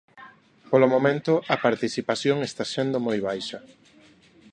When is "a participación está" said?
1.53-2.63